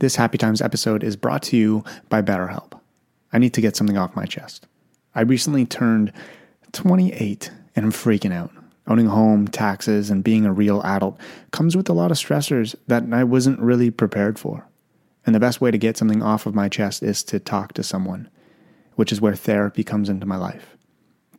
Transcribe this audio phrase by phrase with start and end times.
[0.00, 2.78] This Happy Times episode is brought to you by BetterHelp.
[3.32, 4.64] I need to get something off my chest.
[5.12, 6.12] I recently turned
[6.70, 8.52] 28 and I'm freaking out.
[8.86, 11.18] Owning a home, taxes, and being a real adult
[11.50, 14.68] comes with a lot of stressors that I wasn't really prepared for.
[15.26, 17.82] And the best way to get something off of my chest is to talk to
[17.82, 18.30] someone,
[18.94, 20.76] which is where therapy comes into my life.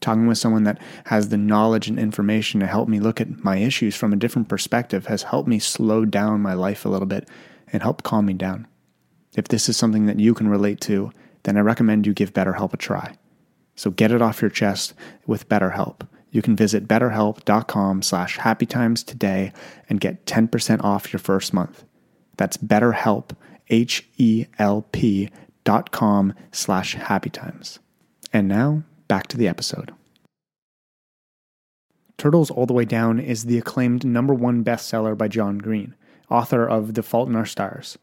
[0.01, 3.55] Talking with someone that has the knowledge and information to help me look at my
[3.55, 7.25] issues from a different perspective has helped me slow down my life a little bit
[7.71, 8.67] and help calm me down.
[9.35, 11.11] If this is something that you can relate to,
[11.43, 13.15] then I recommend you give BetterHelp a try.
[13.75, 14.93] So get it off your chest
[15.25, 16.07] with BetterHelp.
[16.31, 19.53] You can visit betterhelp.com slash happytimes today
[19.87, 21.85] and get 10% off your first month.
[22.37, 23.31] That's betterhelp,
[23.69, 25.29] H-E-L-P
[25.63, 27.79] dot com slash happytimes.
[28.31, 29.93] And now, back to the episode.
[32.17, 35.95] Turtles All the Way Down is the acclaimed number one bestseller by John Green
[36.29, 37.97] author of The Fault in Our Stars.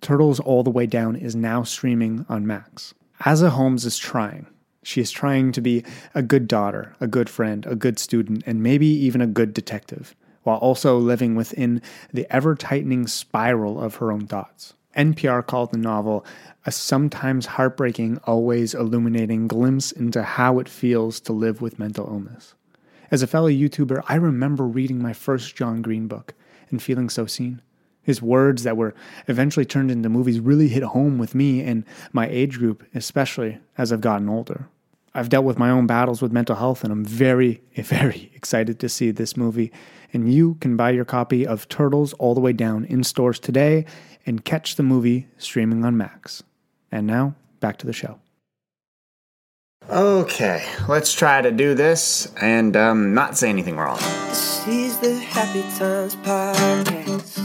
[0.00, 2.94] Turtles All the Way Down is now streaming on Max.
[3.22, 4.46] Aza Holmes is trying.
[4.82, 8.62] She is trying to be a good daughter, a good friend, a good student, and
[8.62, 14.12] maybe even a good detective, while also living within the ever tightening spiral of her
[14.12, 14.74] own thoughts.
[14.96, 16.24] NPR called the novel
[16.64, 22.54] a sometimes heartbreaking, always illuminating glimpse into how it feels to live with mental illness.
[23.10, 26.34] As a fellow YouTuber, I remember reading my first John Green book
[26.70, 27.62] and feeling so seen.
[28.02, 28.94] His words that were
[29.28, 33.92] eventually turned into movies really hit home with me and my age group, especially as
[33.92, 34.68] I've gotten older.
[35.14, 38.88] I've dealt with my own battles with mental health, and I'm very, very excited to
[38.90, 39.72] see this movie.
[40.12, 43.86] And you can buy your copy of Turtles All the Way Down in stores today
[44.26, 46.42] and catch the movie streaming on Max.
[46.92, 48.20] And now, back to the show.
[49.90, 53.96] Okay, let's try to do this and um, not say anything wrong.
[53.96, 57.38] This is the Happy Times Podcast.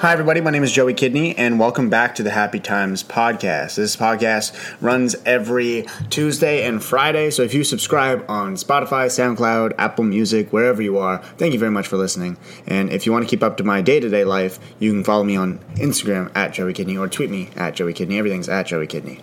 [0.00, 0.42] Hi, everybody.
[0.42, 3.76] My name is Joey Kidney, and welcome back to the Happy Times Podcast.
[3.76, 10.04] This podcast runs every Tuesday and Friday, so if you subscribe on Spotify, SoundCloud, Apple
[10.04, 12.36] Music, wherever you are, thank you very much for listening.
[12.66, 15.02] And if you want to keep up to my day to day life, you can
[15.02, 18.18] follow me on Instagram at Joey Kidney or tweet me at Joey Kidney.
[18.18, 19.22] Everything's at Joey Kidney.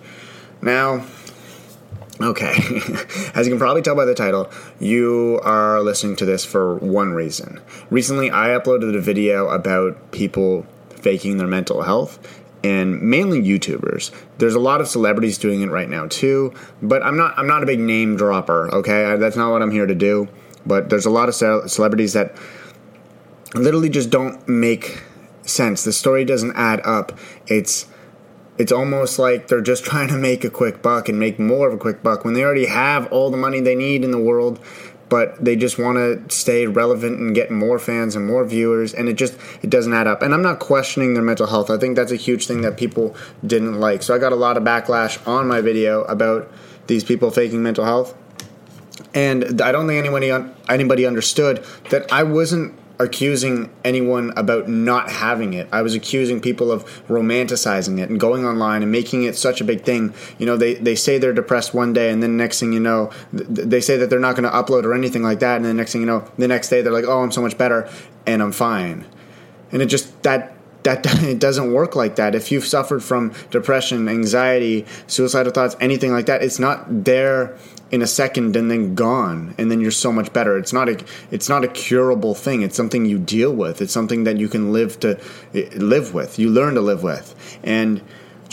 [0.59, 1.06] Now,
[2.22, 2.53] Okay,
[3.34, 7.13] as you can probably tell by the title, you are listening to this for one
[7.13, 7.59] reason.
[7.90, 14.12] Recently, I uploaded a video about people faking their mental health and mainly YouTubers.
[14.38, 17.63] There's a lot of celebrities doing it right now too, but I'm not I'm not
[17.63, 19.18] a big name dropper, okay?
[19.18, 20.30] That's not what I'm here to do.
[20.66, 22.35] But there's a lot of celebrities that
[23.53, 25.03] literally just don't make
[25.41, 25.84] sense.
[25.84, 27.18] The story doesn't add up.
[27.47, 27.88] It's
[28.58, 31.74] it's almost like they're just trying to make a quick buck and make more of
[31.74, 34.59] a quick buck when they already have all the money they need in the world
[35.09, 39.08] but they just want to stay relevant and get more fans and more viewers and
[39.08, 40.24] it just it doesn't add up.
[40.24, 41.69] And i'm not questioning their mental health.
[41.69, 43.16] I think that's a huge thing that people
[43.46, 44.02] didn't like.
[44.02, 46.52] So i got a lot of backlash on my video about
[46.88, 48.16] these people faking mental health
[49.13, 50.31] and i don't think anybody
[50.69, 55.68] anybody understood that i wasn't accusing anyone about not having it.
[55.72, 59.64] I was accusing people of romanticizing it and going online and making it such a
[59.64, 60.14] big thing.
[60.38, 63.12] You know, they, they say they're depressed one day, and then next thing you know,
[63.36, 65.78] th- they say that they're not going to upload or anything like that, and then
[65.78, 67.90] next thing you know, the next day they're like, "Oh, I'm so much better,
[68.26, 69.06] and I'm fine,"
[69.72, 72.36] and it just that that it doesn't work like that.
[72.36, 77.58] If you've suffered from depression, anxiety, suicidal thoughts, anything like that, it's not there
[77.92, 80.58] in a second and then gone and then you're so much better.
[80.58, 82.64] It's not a it's not a curable thing.
[82.64, 83.82] It's something you deal with.
[83.82, 85.20] It's something that you can live to
[85.54, 86.40] eh, live with.
[86.40, 87.36] You learn to live with.
[87.64, 88.02] And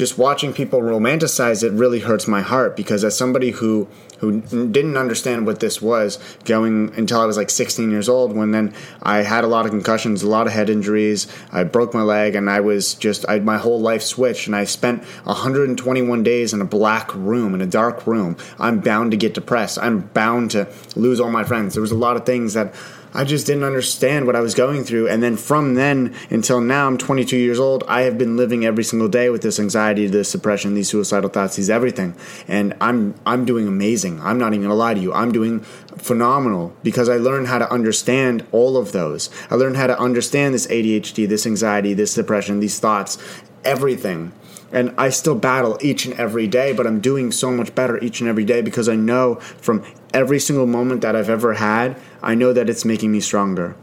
[0.00, 3.86] just watching people romanticize it really hurts my heart because as somebody who
[4.18, 8.50] who didn't understand what this was going until I was like 16 years old when
[8.50, 8.72] then
[9.02, 12.34] I had a lot of concussions, a lot of head injuries, I broke my leg
[12.34, 16.62] and I was just I, my whole life switched and I spent 121 days in
[16.62, 18.38] a black room in a dark room.
[18.58, 19.78] I'm bound to get depressed.
[19.78, 20.66] I'm bound to
[20.96, 21.74] lose all my friends.
[21.74, 22.74] There was a lot of things that
[23.12, 25.08] I just didn't understand what I was going through.
[25.08, 27.82] And then from then until now, I'm 22 years old.
[27.88, 31.56] I have been living every single day with this anxiety, this depression, these suicidal thoughts,
[31.56, 32.14] these everything.
[32.46, 34.20] And I'm I'm doing amazing.
[34.20, 35.12] I'm not even gonna lie to you.
[35.12, 39.28] I'm doing phenomenal because I learned how to understand all of those.
[39.50, 43.18] I learned how to understand this ADHD, this anxiety, this depression, these thoughts,
[43.64, 44.32] everything
[44.72, 48.20] and I still battle each and every day, but I'm doing so much better each
[48.20, 49.84] and every day because I know from
[50.14, 53.76] every single moment that I've ever had, I know that it's making me stronger.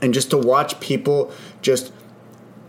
[0.00, 1.32] And just to watch people
[1.62, 1.92] just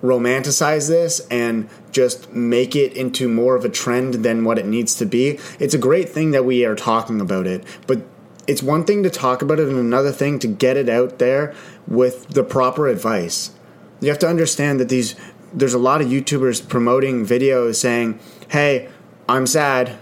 [0.02, 4.96] romanticize this and just make it into more of a trend than what it needs
[4.96, 7.64] to be, it's a great thing that we are talking about it.
[7.86, 8.02] But
[8.48, 11.54] it's one thing to talk about it and another thing to get it out there
[11.88, 13.52] with the proper advice.
[14.00, 15.16] You have to understand that these
[15.54, 18.90] there's a lot of YouTubers promoting videos saying, "Hey,
[19.28, 19.98] I'm sad.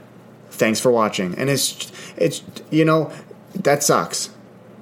[0.51, 3.11] Thanks for watching." And it's it's you know,
[3.53, 4.29] that sucks.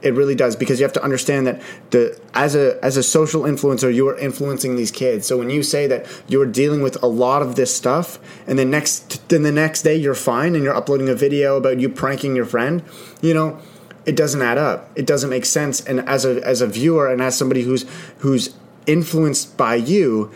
[0.01, 1.61] It really does because you have to understand that
[1.91, 5.25] the as a as a social influencer, you are influencing these kids.
[5.25, 8.69] So when you say that you're dealing with a lot of this stuff, and then
[8.69, 12.35] next then the next day you're fine and you're uploading a video about you pranking
[12.35, 12.83] your friend,
[13.21, 13.59] you know,
[14.05, 14.91] it doesn't add up.
[14.95, 15.79] It doesn't make sense.
[15.81, 17.85] And as a as a viewer and as somebody who's
[18.19, 18.53] who's
[18.85, 20.31] influenced by you,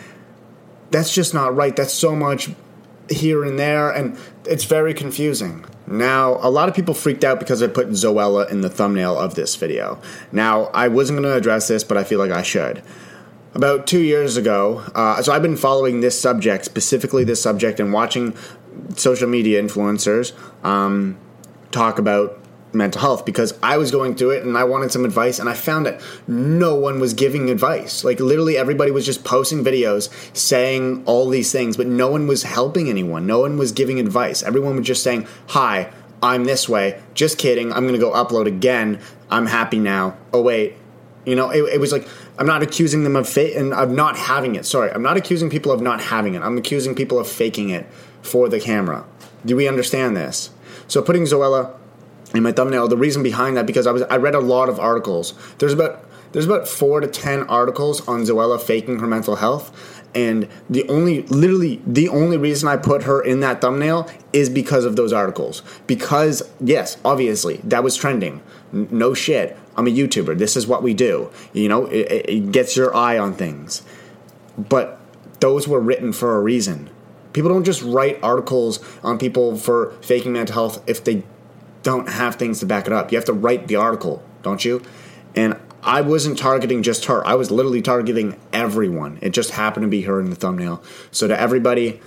[0.92, 1.76] that's just not right.
[1.76, 2.50] That's so much
[3.10, 5.66] here and there, and it's very confusing.
[5.88, 9.36] Now, a lot of people freaked out because I put Zoella in the thumbnail of
[9.36, 10.02] this video.
[10.32, 12.84] Now, I wasn't going to address this, but I feel like I should.
[13.54, 17.94] About two years ago, uh, so I've been following this subject, specifically this subject, and
[17.94, 18.36] watching
[18.96, 20.34] social media influencers
[20.66, 21.18] um,
[21.72, 22.38] talk about
[22.74, 25.54] mental health because I was going through it and I wanted some advice and I
[25.54, 28.04] found that no one was giving advice.
[28.04, 32.44] Like literally everybody was just posting videos saying all these things, but no one was
[32.44, 33.26] helping anyone.
[33.26, 34.44] No one was giving advice.
[34.44, 35.92] Everyone was just saying, "Hi,
[36.22, 37.02] I'm this way.
[37.14, 37.72] Just kidding.
[37.72, 39.00] I'm going to go upload again.
[39.30, 40.76] I'm happy now." Oh wait.
[41.26, 44.18] You know, it, it was like I'm not accusing them of fake and of not
[44.18, 44.66] having it.
[44.66, 46.42] Sorry, I'm not accusing people of not having it.
[46.42, 47.86] I'm accusing people of faking it
[48.22, 49.06] for the camera.
[49.46, 50.52] Do we understand this?
[50.88, 51.74] So putting Zoella
[52.34, 52.88] in my thumbnail.
[52.88, 55.34] The reason behind that because I was I read a lot of articles.
[55.58, 60.48] There's about there's about four to ten articles on Zoella faking her mental health, and
[60.70, 64.96] the only literally the only reason I put her in that thumbnail is because of
[64.96, 65.62] those articles.
[65.86, 68.42] Because yes, obviously that was trending.
[68.72, 69.58] No shit.
[69.76, 70.38] I'm a YouTuber.
[70.38, 71.30] This is what we do.
[71.54, 73.84] You know, it, it gets your eye on things.
[74.58, 75.00] But
[75.40, 76.90] those were written for a reason.
[77.32, 81.24] People don't just write articles on people for faking mental health if they
[81.84, 83.12] don't have things to back it up.
[83.12, 84.82] You have to write the article, don't you?
[85.36, 87.26] And I wasn't targeting just her.
[87.26, 89.20] I was literally targeting everyone.
[89.22, 90.84] It just happened to be her in the thumbnail.
[91.12, 92.02] So to everybody,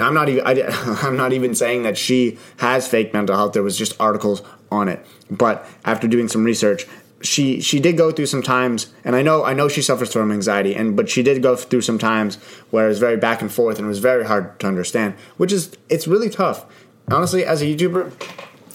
[0.00, 0.52] I'm not even I,
[1.06, 3.52] am not even saying that she has fake mental health.
[3.52, 5.04] There was just articles on it.
[5.30, 6.86] But after doing some research,
[7.20, 10.30] she she did go through some times, and I know I know she suffers from
[10.30, 12.36] anxiety, and but she did go through some times
[12.70, 15.14] where it was very back and forth, and it was very hard to understand.
[15.36, 16.66] Which is it's really tough.
[17.10, 18.12] Honestly, as a YouTuber,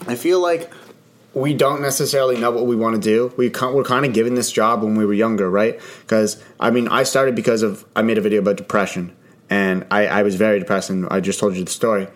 [0.06, 0.70] I feel like
[1.34, 3.32] we don't necessarily know what we want to do.
[3.36, 5.80] We we're kind of given this job when we were younger, right?
[6.00, 9.14] Because I mean, I started because of I made a video about depression,
[9.48, 12.08] and I, I was very depressed, and I just told you the story.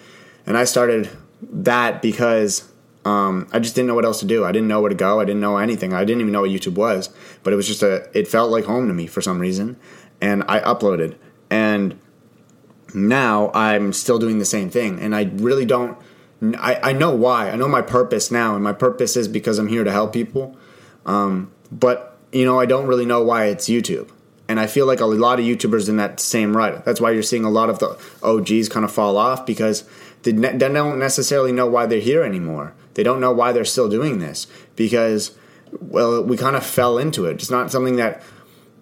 [0.47, 1.11] And I started
[1.43, 2.71] that because
[3.05, 4.45] um, I just didn't know what else to do.
[4.45, 5.21] I didn't know where to go.
[5.21, 5.93] I didn't know anything.
[5.93, 7.09] I didn't even know what YouTube was.
[7.43, 8.09] But it was just a.
[8.17, 9.77] It felt like home to me for some reason,
[10.21, 11.17] and I uploaded.
[11.51, 11.99] And
[12.95, 15.97] now I'm still doing the same thing, and I really don't
[16.43, 17.51] I, I know why.
[17.51, 20.57] I know my purpose now, and my purpose is because I'm here to help people.
[21.07, 24.11] Um, but you know, I don't really know why it's YouTube,
[24.49, 26.85] and I feel like a lot of YouTubers in that same rut.
[26.85, 29.89] That's why you're seeing a lot of the OGs kind of fall off because
[30.23, 32.75] they, ne- they don't necessarily know why they're here anymore.
[32.95, 35.37] They don't know why they're still doing this because,
[35.81, 37.35] well, we kind of fell into it.
[37.35, 38.23] It's not something that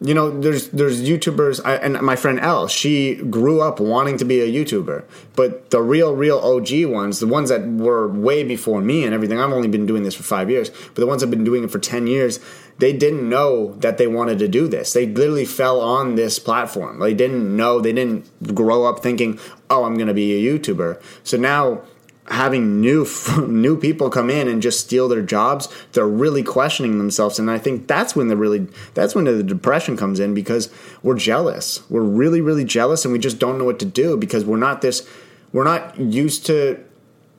[0.00, 4.24] you know, there's there's YouTubers, I, and my friend Elle, she grew up wanting to
[4.24, 5.04] be a YouTuber,
[5.36, 9.38] but the real, real OG ones, the ones that were way before me and everything,
[9.38, 11.70] I've only been doing this for five years, but the ones that've been doing it
[11.70, 12.40] for ten years,
[12.78, 14.92] they didn't know that they wanted to do this.
[14.92, 16.98] They literally fell on this platform.
[16.98, 19.38] They didn't know, they didn't grow up thinking,
[19.70, 21.00] oh, I'm going to be a YouTuber.
[21.22, 21.82] So now
[22.28, 23.06] having new
[23.46, 27.38] new people come in and just steal their jobs they're really questioning themselves.
[27.38, 30.70] And i think that's when the really that's when the depression comes in because
[31.02, 31.88] we're jealous.
[31.90, 34.80] We're really really jealous and we just don't know what to do because we're not
[34.80, 35.08] this
[35.52, 36.82] we're not used to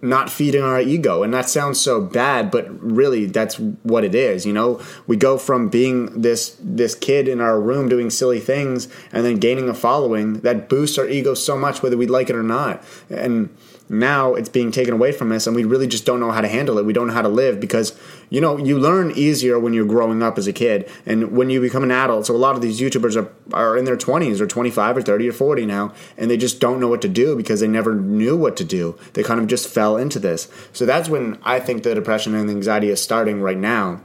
[0.01, 1.23] not feeding our ego.
[1.23, 4.79] And that sounds so bad but really that's what it is you know?
[5.07, 9.37] We go from being this this kid in our room doing silly things and then
[9.37, 12.83] gaining a following that boosts our ego so much whether we like it or not.
[13.09, 13.49] And
[13.87, 16.47] now it's being taken away from us and we really just don't know how to
[16.47, 16.85] handle it.
[16.85, 17.97] We don't know how to live because
[18.29, 20.89] you know you learn easier when you're growing up as a kid.
[21.05, 23.85] And when you become an adult so a lot of these youtubers are, are in
[23.85, 27.01] their 20s or 25 or 30 or 40 now and they just don't know what
[27.03, 28.97] to do because they never knew what to do.
[29.13, 30.49] They kind of just fell into this.
[30.73, 34.01] So that's when i think the depression and anxiety is starting right now.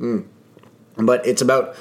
[0.00, 0.26] Mm.
[0.96, 1.76] but it's about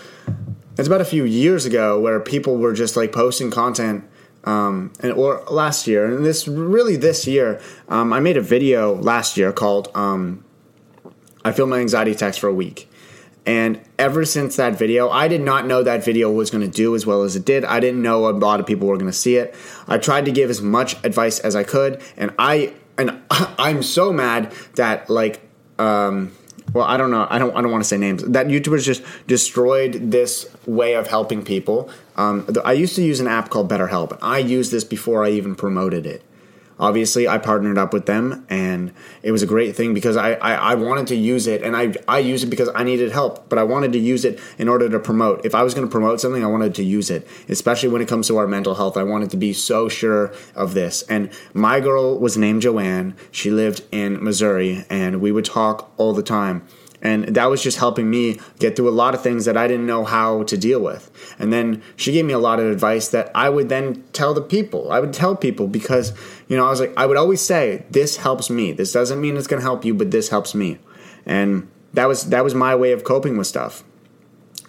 [0.77, 4.03] it's about a few years ago where people were just like posting content
[4.43, 8.95] um, and or last year, and this really this year, um, I made a video
[8.95, 10.43] last year called um,
[11.45, 12.87] "I Film My Anxiety Attacks for a Week."
[13.45, 16.93] And ever since that video, I did not know that video was going to do
[16.93, 17.65] as well as it did.
[17.65, 19.55] I didn't know a lot of people were going to see it.
[19.87, 24.13] I tried to give as much advice as I could, and I and I'm so
[24.13, 25.41] mad that like
[25.79, 26.31] um,
[26.73, 27.27] well, I don't know.
[27.29, 27.55] I don't.
[27.55, 28.23] I don't want to say names.
[28.23, 31.89] That YouTubers just destroyed this way of helping people.
[32.15, 34.17] Um, I used to use an app called BetterHelp.
[34.21, 36.23] I used this before I even promoted it.
[36.81, 40.53] Obviously, I partnered up with them, and it was a great thing because I, I,
[40.71, 43.59] I wanted to use it, and I I used it because I needed help, but
[43.59, 45.45] I wanted to use it in order to promote.
[45.45, 48.07] If I was going to promote something, I wanted to use it, especially when it
[48.07, 48.97] comes to our mental health.
[48.97, 51.03] I wanted to be so sure of this.
[51.03, 53.15] And my girl was named Joanne.
[53.29, 56.67] She lived in Missouri, and we would talk all the time.
[57.01, 59.87] And that was just helping me get through a lot of things that I didn't
[59.87, 61.09] know how to deal with.
[61.39, 64.41] And then she gave me a lot of advice that I would then tell the
[64.41, 64.91] people.
[64.91, 66.13] I would tell people because,
[66.51, 68.73] you know, I was like, I would always say, this helps me.
[68.73, 70.79] This doesn't mean it's going to help you, but this helps me.
[71.25, 73.85] And that was that was my way of coping with stuff.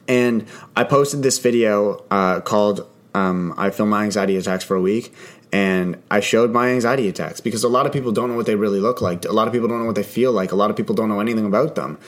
[0.06, 0.46] And
[0.76, 5.12] I posted this video uh, called um, "I Film My Anxiety Attacks for a Week,"
[5.50, 8.54] and I showed my anxiety attacks because a lot of people don't know what they
[8.54, 9.24] really look like.
[9.24, 10.52] A lot of people don't know what they feel like.
[10.52, 11.98] A lot of people don't know anything about them.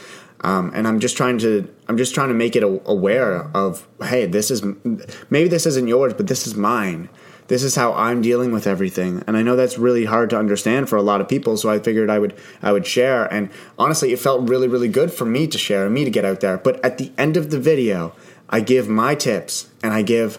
[0.43, 4.26] Um, and I'm just trying to I'm just trying to make it aware of hey,
[4.26, 4.62] this is
[5.31, 7.09] maybe this isn't yours, but this is mine.
[7.48, 10.88] This is how I'm dealing with everything, and I know that's really hard to understand
[10.88, 11.56] for a lot of people.
[11.56, 15.12] So I figured I would I would share, and honestly, it felt really really good
[15.12, 16.58] for me to share and me to get out there.
[16.58, 18.14] But at the end of the video,
[18.48, 20.38] I give my tips and I give,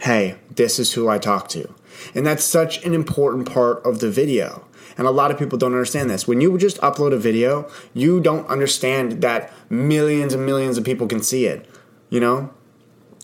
[0.00, 1.74] hey, this is who I talk to
[2.14, 4.64] and that's such an important part of the video.
[4.96, 6.28] And a lot of people don't understand this.
[6.28, 11.06] When you just upload a video, you don't understand that millions and millions of people
[11.06, 11.66] can see it,
[12.10, 12.52] you know?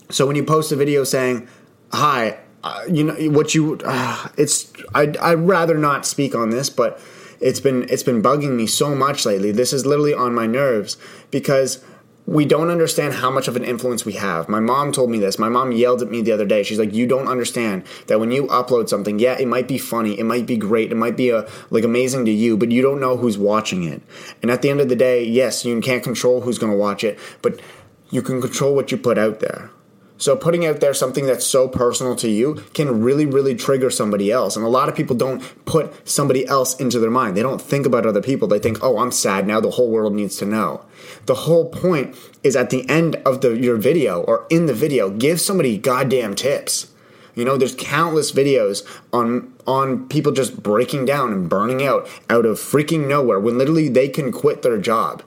[0.09, 1.47] So when you post a video saying,
[1.91, 6.69] "Hi, uh, you know what you uh, it's I'd, I'd rather not speak on this,
[6.69, 6.99] but
[7.39, 9.51] it's been it's been bugging me so much lately.
[9.51, 10.97] This is literally on my nerves
[11.31, 11.83] because
[12.25, 14.49] we don't understand how much of an influence we have.
[14.49, 15.39] My mom told me this.
[15.39, 16.61] My mom yelled at me the other day.
[16.61, 20.19] She's like, "You don't understand that when you upload something, yeah, it might be funny,
[20.19, 22.81] it might be great, it might be a, uh, like amazing to you, but you
[22.81, 24.01] don't know who's watching it.
[24.41, 27.03] And at the end of the day, yes, you can't control who's going to watch
[27.03, 27.61] it, but
[28.09, 29.71] you can control what you put out there."
[30.17, 34.31] So putting out there something that's so personal to you can really, really trigger somebody
[34.31, 34.55] else.
[34.55, 37.37] And a lot of people don't put somebody else into their mind.
[37.37, 38.47] They don't think about other people.
[38.47, 39.59] They think, oh, I'm sad now.
[39.59, 40.85] The whole world needs to know.
[41.25, 45.09] The whole point is at the end of the, your video or in the video,
[45.09, 46.91] give somebody goddamn tips.
[47.35, 48.83] You know, there's countless videos
[49.13, 53.89] on on people just breaking down and burning out out of freaking nowhere when literally
[53.89, 55.21] they can quit their job.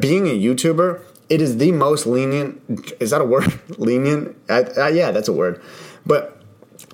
[0.00, 2.60] Being a YouTuber it is the most lenient.
[3.00, 3.60] Is that a word?
[3.78, 4.36] lenient?
[4.48, 5.62] Uh, uh, yeah, that's a word.
[6.06, 6.38] But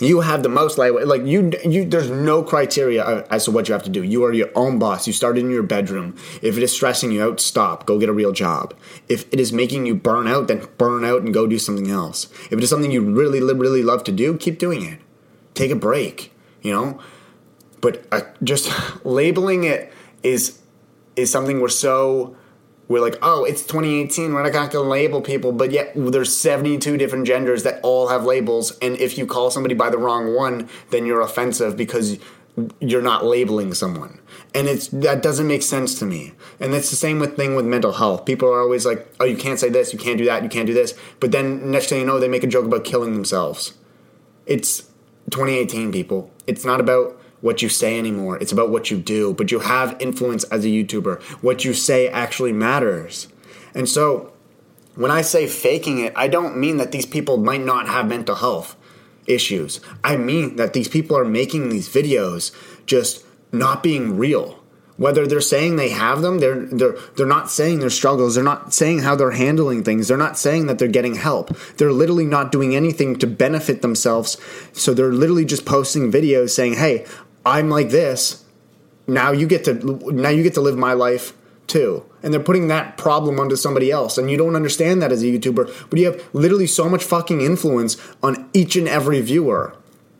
[0.00, 1.06] you have the most lightweight.
[1.06, 1.84] Like you, you.
[1.84, 4.02] There's no criteria as to what you have to do.
[4.02, 5.06] You are your own boss.
[5.06, 6.16] You start in your bedroom.
[6.42, 7.86] If it is stressing you out, stop.
[7.86, 8.74] Go get a real job.
[9.08, 12.24] If it is making you burn out, then burn out and go do something else.
[12.46, 15.00] If it is something you really, really love to do, keep doing it.
[15.54, 16.32] Take a break.
[16.62, 17.00] You know.
[17.80, 18.72] But uh, just
[19.04, 20.60] labeling it is
[21.14, 22.36] is something we're so
[22.88, 24.32] we're like, oh, it's 2018.
[24.32, 28.24] We're not going to label people, but yet there's 72 different genders that all have
[28.24, 28.76] labels.
[28.78, 32.18] And if you call somebody by the wrong one, then you're offensive because
[32.80, 34.20] you're not labeling someone.
[34.54, 36.34] And it's that doesn't make sense to me.
[36.60, 38.24] And it's the same with thing with mental health.
[38.24, 40.66] People are always like, oh, you can't say this, you can't do that, you can't
[40.66, 40.94] do this.
[41.20, 43.74] But then next thing you know, they make a joke about killing themselves.
[44.46, 44.82] It's
[45.30, 46.30] 2018, people.
[46.46, 48.38] It's not about what you say anymore.
[48.38, 49.34] It's about what you do.
[49.34, 51.22] But you have influence as a YouTuber.
[51.42, 53.28] What you say actually matters.
[53.74, 54.32] And so
[54.94, 58.36] when I say faking it, I don't mean that these people might not have mental
[58.36, 58.76] health
[59.26, 59.80] issues.
[60.02, 62.50] I mean that these people are making these videos
[62.86, 63.22] just
[63.52, 64.64] not being real.
[64.96, 68.72] Whether they're saying they have them, they're they're they're not saying their struggles, they're not
[68.72, 71.56] saying how they're handling things, they're not saying that they're getting help.
[71.78, 74.36] They're literally not doing anything to benefit themselves.
[74.72, 77.06] So they're literally just posting videos saying, "Hey,
[77.44, 78.44] I'm like this.
[79.06, 79.74] Now you get to
[80.12, 81.34] now you get to live my life
[81.66, 82.04] too.
[82.22, 84.16] And they're putting that problem onto somebody else.
[84.16, 87.40] And you don't understand that as a YouTuber, but you have literally so much fucking
[87.40, 89.76] influence on each and every viewer.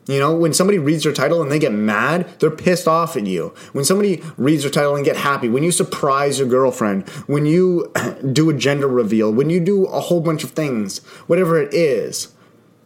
[0.07, 3.25] You know, when somebody reads your title and they get mad, they're pissed off at
[3.25, 3.55] you.
[3.73, 7.91] When somebody reads your title and get happy, when you surprise your girlfriend, when you
[8.31, 12.34] do a gender reveal, when you do a whole bunch of things, whatever it is,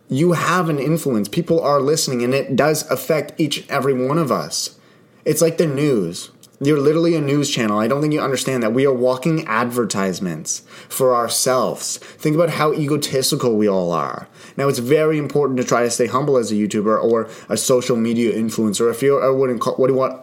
[0.10, 1.30] you have an influence.
[1.30, 4.78] People are listening, and it does affect each and every one of us.
[5.24, 6.32] It's like the news.
[6.62, 7.80] You're literally a news channel.
[7.80, 8.74] I don't think you understand that.
[8.74, 11.98] We are walking advertisements for ourselves.
[11.98, 14.28] Think about how egotistical we all are.
[14.58, 17.96] Now, it's very important to try to stay humble as a YouTuber or a social
[17.96, 19.22] media influencer, if you're,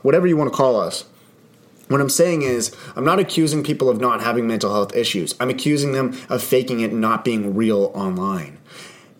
[0.03, 1.05] whatever you want to call us.
[1.89, 5.37] What I'm saying is, I'm not accusing people of not having mental health issues.
[5.39, 8.59] I'm accusing them of faking it not being real online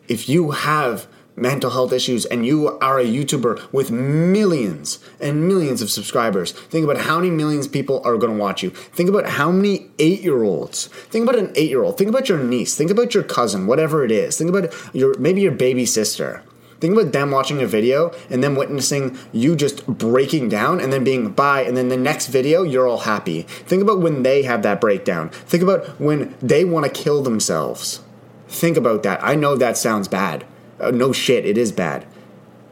[0.09, 5.83] if you have mental health issues and you are a YouTuber with millions and millions
[5.83, 8.71] of subscribers, think about how many millions of people are going to watch you.
[8.71, 10.87] Think about how many eight year olds.
[10.87, 11.99] Think about an eight year old.
[11.99, 12.75] Think about your niece.
[12.75, 14.37] Think about your cousin, whatever it is.
[14.39, 16.43] Think about your maybe your baby sister.
[16.79, 21.05] Think about them watching a video and then witnessing you just breaking down and then
[21.05, 23.43] being bye, and then the next video you're all happy.
[23.43, 25.31] Think about when they have that breakdown.
[25.31, 28.01] Think about when they want to kill themselves.
[28.49, 29.23] Think about that.
[29.23, 30.47] I know that sounds bad.
[30.81, 32.07] Uh, no shit, it is bad.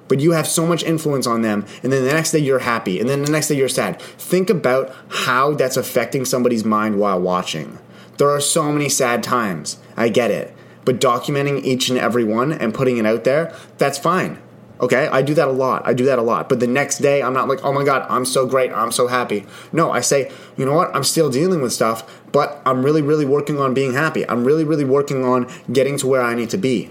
[0.07, 3.00] But you have so much influence on them, and then the next day you're happy,
[3.00, 4.00] and then the next day you're sad.
[4.00, 7.78] Think about how that's affecting somebody's mind while watching.
[8.19, 9.78] There are so many sad times.
[9.97, 10.54] I get it.
[10.85, 14.38] But documenting each and every one and putting it out there, that's fine.
[14.81, 15.87] Okay, I do that a lot.
[15.87, 16.49] I do that a lot.
[16.49, 18.73] But the next day, I'm not like, oh my God, I'm so great.
[18.73, 19.47] I'm so happy.
[19.73, 20.95] No, I say, you know what?
[20.95, 24.28] I'm still dealing with stuff, but I'm really, really working on being happy.
[24.28, 26.90] I'm really, really working on getting to where I need to be.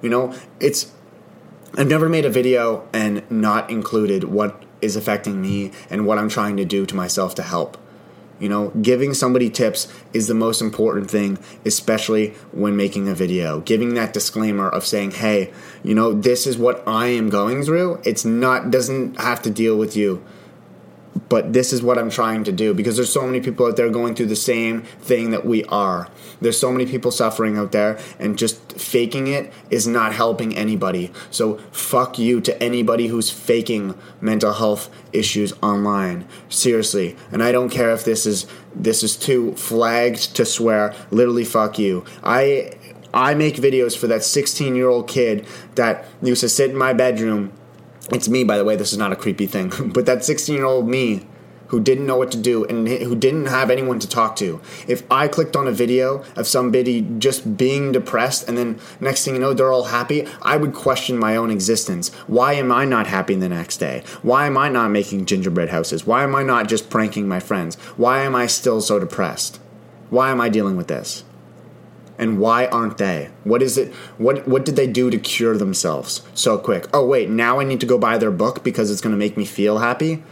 [0.00, 0.92] You know, it's,
[1.76, 6.28] I've never made a video and not included what is affecting me and what I'm
[6.28, 7.76] trying to do to myself to help.
[8.38, 13.60] You know, giving somebody tips is the most important thing, especially when making a video.
[13.60, 15.50] Giving that disclaimer of saying, "Hey,
[15.82, 17.98] you know, this is what I am going through.
[18.04, 20.22] It's not doesn't have to deal with you."
[21.28, 23.90] But this is what I'm trying to do because there's so many people out there
[23.90, 26.08] going through the same thing that we are.
[26.40, 31.12] There's so many people suffering out there, and just faking it is not helping anybody.
[31.30, 36.26] So, fuck you to anybody who's faking mental health issues online.
[36.48, 37.16] Seriously.
[37.32, 40.94] And I don't care if this is this is too flagged to swear.
[41.10, 42.04] Literally, fuck you.
[42.22, 42.72] I
[43.12, 46.92] I make videos for that 16 year old kid that used to sit in my
[46.92, 47.52] bedroom
[48.12, 48.76] it's me, by the way.
[48.76, 49.72] This is not a creepy thing.
[49.94, 51.26] but that 16 year old me
[51.68, 54.60] who didn't know what to do and who didn't have anyone to talk to.
[54.86, 59.34] If I clicked on a video of somebody just being depressed and then next thing
[59.34, 62.08] you know they're all happy, I would question my own existence.
[62.26, 64.02] Why am I not happy the next day?
[64.22, 66.06] Why am I not making gingerbread houses?
[66.06, 67.76] Why am I not just pranking my friends?
[67.96, 69.60] Why am I still so depressed?
[70.10, 71.24] Why am I dealing with this?
[72.18, 73.30] And why aren't they?
[73.44, 73.94] What is it?
[74.18, 76.86] What what did they do to cure themselves so quick?
[76.92, 79.36] Oh wait, now I need to go buy their book because it's going to make
[79.36, 80.22] me feel happy.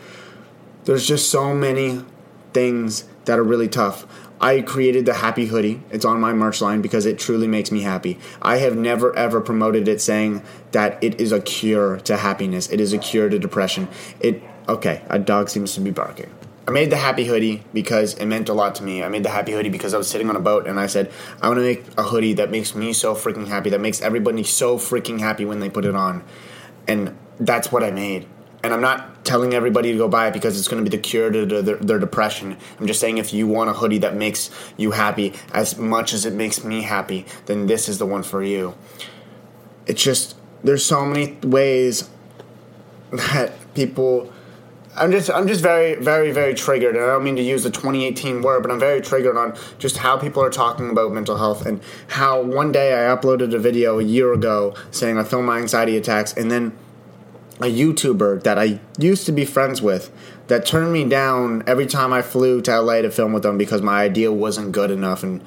[0.85, 2.05] There's just so many
[2.53, 4.07] things that are really tough.
[4.41, 5.83] I created the happy hoodie.
[5.91, 8.19] It's on my merch line because it truly makes me happy.
[8.43, 12.71] I have never ever promoted it saying that it is a cure to happiness.
[12.71, 13.89] It is a cure to depression.
[14.21, 16.31] It okay, a dog seems to be barking.
[16.69, 19.05] I made the happy hoodie because it meant a lot to me.
[19.05, 21.13] I made the happy hoodie because I was sitting on a boat and I said,
[21.41, 24.43] I want to make a hoodie that makes me so freaking happy, that makes everybody
[24.43, 26.25] so freaking happy when they put it on.
[26.89, 28.27] And that's what I made.
[28.65, 31.01] And I'm not telling everybody to go buy it because it's going to be the
[31.01, 32.57] cure to their, their, depression.
[32.81, 36.27] I'm just saying if you want a hoodie that makes you happy as much as
[36.27, 38.75] it makes me happy, then this is the one for you.
[39.87, 42.09] It's just, there's so many ways
[43.13, 44.33] that people
[44.97, 47.71] I'm just I'm just very very very triggered, and I don't mean to use the
[47.71, 51.67] 2018 word, but I'm very triggered on just how people are talking about mental health
[51.67, 55.59] and how one day I uploaded a video a year ago saying I film my
[55.59, 56.73] anxiety attacks, and then
[57.61, 60.11] a YouTuber that I used to be friends with
[60.49, 63.83] that turned me down every time I flew to LA to film with them because
[63.83, 65.43] my idea wasn't good enough and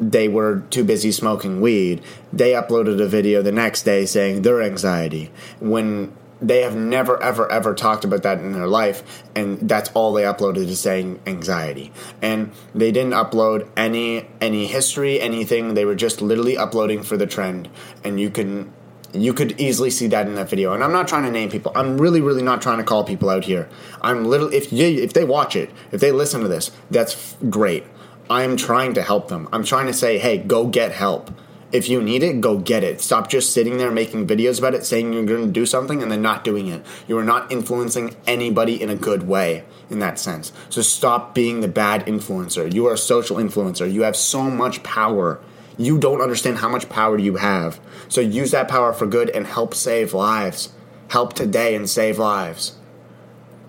[0.00, 2.00] they were too busy smoking weed.
[2.32, 7.50] They uploaded a video the next day saying their anxiety when they have never ever
[7.50, 11.92] ever talked about that in their life and that's all they uploaded is saying anxiety.
[12.22, 15.74] And they didn't upload any any history anything.
[15.74, 17.68] They were just literally uploading for the trend
[18.04, 18.72] and you can
[19.14, 20.74] you could easily see that in that video.
[20.74, 21.72] And i'm not trying to name people.
[21.74, 23.68] I'm really really not trying to call people out here.
[24.00, 27.84] I'm little if you if they watch it if they listen to this that's great.
[28.30, 29.48] I'm trying to help them.
[29.52, 31.30] I'm trying to say hey go get help
[31.70, 33.00] if you need it, go get it.
[33.00, 36.10] Stop just sitting there making videos about it, saying you're going to do something and
[36.10, 36.84] then not doing it.
[37.06, 40.52] You are not influencing anybody in a good way in that sense.
[40.70, 42.72] So stop being the bad influencer.
[42.72, 43.90] You are a social influencer.
[43.90, 45.40] You have so much power.
[45.76, 47.80] You don't understand how much power you have.
[48.08, 50.72] So use that power for good and help save lives.
[51.08, 52.76] Help today and save lives.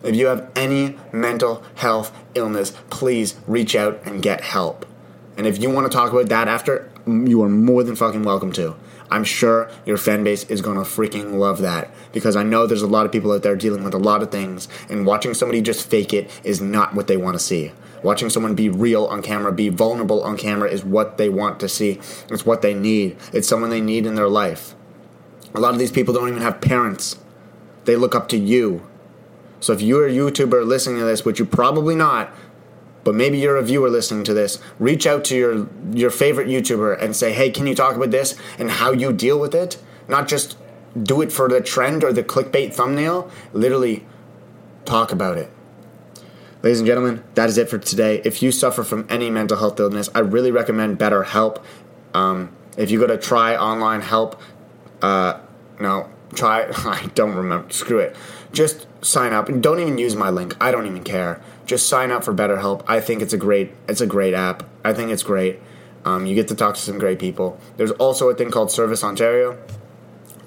[0.03, 4.85] If you have any mental health illness, please reach out and get help.
[5.37, 8.51] And if you want to talk about that after, you are more than fucking welcome
[8.53, 8.75] to.
[9.11, 12.87] I'm sure your fan base is gonna freaking love that because I know there's a
[12.87, 15.89] lot of people out there dealing with a lot of things, and watching somebody just
[15.89, 17.71] fake it is not what they want to see.
[18.03, 21.67] Watching someone be real on camera, be vulnerable on camera, is what they want to
[21.67, 21.99] see.
[22.29, 23.17] It's what they need.
[23.33, 24.75] It's someone they need in their life.
[25.53, 27.17] A lot of these people don't even have parents.
[27.85, 28.85] They look up to you.
[29.59, 32.33] So if you're a YouTuber listening to this, which you probably not,
[33.03, 37.01] but maybe you're a viewer listening to this, reach out to your your favorite YouTuber
[37.01, 40.27] and say, "Hey, can you talk about this and how you deal with it?" Not
[40.27, 40.57] just
[41.01, 43.29] do it for the trend or the clickbait thumbnail.
[43.53, 44.05] Literally,
[44.85, 45.51] talk about it.
[46.61, 48.21] Ladies and gentlemen, that is it for today.
[48.25, 51.63] If you suffer from any mental health illness, I really recommend BetterHelp.
[52.13, 54.41] Um, if you go to try online help,
[55.01, 55.39] uh,
[55.79, 58.15] no, try, I don't remember, screw it.
[58.51, 60.57] Just sign up and don't even use my link.
[60.59, 61.41] I don't even care.
[61.69, 62.83] Just sign up for BetterHelp.
[62.87, 64.63] I think it's a great, it's a great app.
[64.83, 65.59] I think it's great.
[66.03, 67.59] Um, you get to talk to some great people.
[67.77, 69.55] There's also a thing called Service Ontario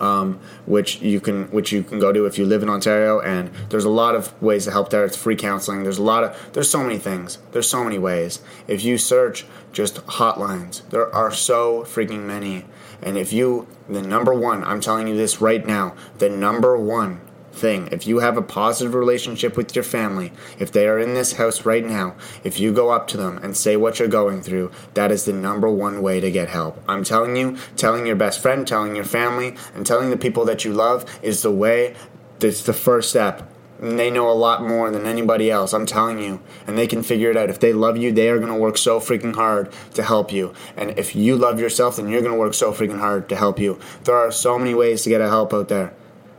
[0.02, 3.20] um, which you can which you can go to if you live in Ontario.
[3.20, 5.04] And there's a lot of ways to help there.
[5.04, 5.85] It's free counseling.
[5.85, 7.38] There's a lot of there's so many things.
[7.52, 8.40] There's so many ways.
[8.66, 12.66] If you search just hotlines, there are so freaking many.
[13.00, 17.20] And if you the number one, I'm telling you this right now, the number one
[17.54, 17.88] thing.
[17.92, 21.64] If you have a positive relationship with your family, if they are in this house
[21.64, 25.12] right now, if you go up to them and say what you're going through, that
[25.12, 26.82] is the number one way to get help.
[26.88, 30.64] I'm telling you, telling your best friend, telling your family, and telling the people that
[30.64, 31.94] you love is the way,
[32.40, 33.48] it's the first step.
[33.80, 36.40] And they know a lot more than anybody else, I'm telling you.
[36.68, 37.50] And they can figure it out.
[37.50, 40.54] If they love you, they are going to work so freaking hard to help you.
[40.76, 43.58] And if you love yourself, then you're going to work so freaking hard to help
[43.58, 43.80] you.
[44.04, 45.92] There are so many ways to get a help out there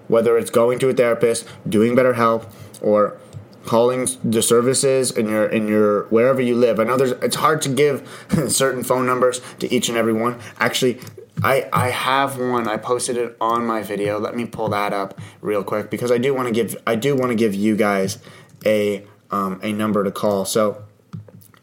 [0.08, 2.46] whether it's going to a therapist, doing BetterHelp,
[2.82, 3.18] or
[3.66, 6.80] calling the services in your in your wherever you live.
[6.80, 8.08] I know there's it's hard to give
[8.48, 10.40] certain phone numbers to each and every one.
[10.60, 11.00] Actually,
[11.42, 12.68] I I have one.
[12.68, 14.20] I posted it on my video.
[14.20, 17.16] Let me pull that up real quick because I do want to give I do
[17.16, 18.20] want to give you guys
[18.66, 20.46] a um, a number to call.
[20.46, 20.84] So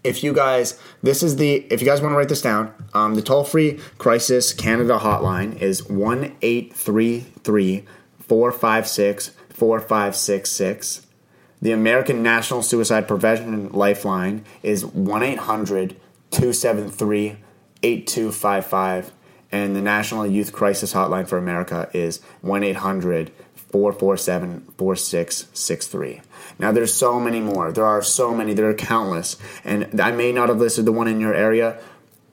[0.02, 3.16] if you guys this is the if you guys want to write this down um,
[3.16, 7.84] the toll free crisis canada hotline is 1833
[8.30, 11.04] 456 4566.
[11.60, 15.96] The American National Suicide Prevention Lifeline is 1 800
[16.30, 17.38] 273
[17.82, 19.10] 8255.
[19.50, 26.20] And the National Youth Crisis Hotline for America is 1 800 447 4663.
[26.60, 27.72] Now, there's so many more.
[27.72, 28.54] There are so many.
[28.54, 29.38] There are countless.
[29.64, 31.80] And I may not have listed the one in your area,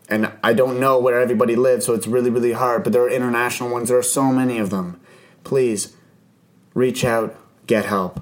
[0.07, 2.83] and I don't know where everybody lives, so it's really, really hard.
[2.83, 3.89] But there are international ones.
[3.89, 5.01] There are so many of them
[5.47, 5.95] please
[6.73, 7.33] reach out,
[7.67, 8.21] get help.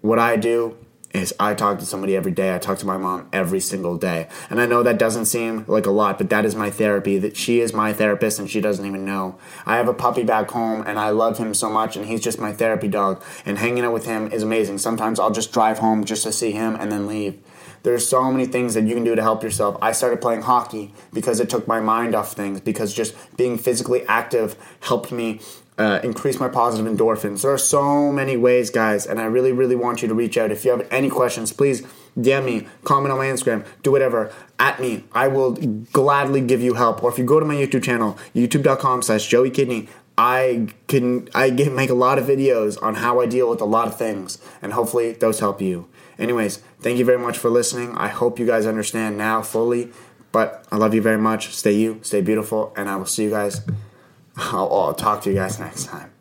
[0.00, 0.76] What I do
[1.14, 2.52] is I talk to somebody every day.
[2.52, 4.28] I talk to my mom every single day.
[4.50, 7.16] And I know that doesn't seem like a lot, but that is my therapy.
[7.16, 9.38] That she is my therapist and she doesn't even know.
[9.64, 12.40] I have a puppy back home and I love him so much and he's just
[12.40, 13.22] my therapy dog.
[13.46, 14.78] And hanging out with him is amazing.
[14.78, 17.38] Sometimes I'll just drive home just to see him and then leave.
[17.84, 19.76] There's so many things that you can do to help yourself.
[19.80, 24.04] I started playing hockey because it took my mind off things because just being physically
[24.06, 25.40] active helped me
[25.78, 27.42] uh, increase my positive endorphins.
[27.42, 30.50] There are so many ways, guys, and I really, really want you to reach out.
[30.50, 31.86] If you have any questions, please
[32.18, 35.04] DM me, comment on my Instagram, do whatever at me.
[35.12, 35.52] I will
[35.92, 37.02] gladly give you help.
[37.02, 39.88] Or if you go to my YouTube channel, youtube.com slash Joey Kidney,
[40.18, 43.64] I can I get, make a lot of videos on how I deal with a
[43.64, 45.88] lot of things, and hopefully those help you.
[46.18, 47.96] Anyways, thank you very much for listening.
[47.96, 49.92] I hope you guys understand now fully,
[50.32, 51.54] but I love you very much.
[51.54, 53.60] Stay you, stay beautiful, and I will see you guys
[54.38, 56.17] I'll, I'll talk to you guys next time.